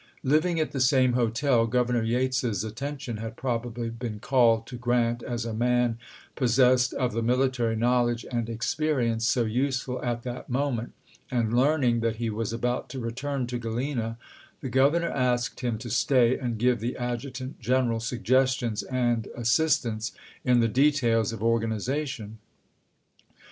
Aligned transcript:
Living 0.23 0.59
at 0.59 0.71
the 0.71 0.79
same 0.79 1.13
hotel. 1.13 1.67
Governor 1.67 2.01
Yates's 2.01 2.63
attention 2.63 3.17
had 3.17 3.35
probably 3.37 3.91
been 3.91 4.19
called 4.19 4.65
to 4.65 4.75
Grant 4.75 5.21
as 5.21 5.45
a 5.45 5.53
man 5.53 5.99
possessed 6.35 6.91
of 6.95 7.13
the 7.13 7.21
military 7.21 7.75
knowl 7.75 8.09
edge 8.09 8.25
and 8.31 8.49
experience 8.49 9.27
so 9.27 9.45
useful 9.45 10.01
at 10.01 10.23
that 10.23 10.49
moment, 10.49 10.93
and, 11.29 11.55
learning 11.55 11.99
that 11.99 12.15
he 12.15 12.31
was 12.31 12.51
about 12.51 12.89
to 12.89 12.99
return 12.99 13.45
to 13.45 13.59
Galena, 13.59 14.17
the 14.61 14.69
Governor 14.69 15.11
asked 15.11 15.59
him 15.59 15.77
to 15.77 15.91
stay 15.91 16.35
and 16.35 16.57
give 16.57 16.79
the 16.79 16.97
adjutant 16.97 17.59
general 17.59 17.99
suggestions 17.99 18.81
and 18.81 19.27
assistance 19.37 20.13
in 20.43 20.61
the 20.61 20.67
details 20.67 21.31
of 21.31 21.43
organization. 21.43 22.39